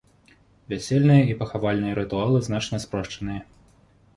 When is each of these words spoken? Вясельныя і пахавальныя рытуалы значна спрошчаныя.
Вясельныя 0.71 1.27
і 1.33 1.35
пахавальныя 1.41 1.93
рытуалы 1.99 2.37
значна 2.49 2.77
спрошчаныя. 2.87 3.41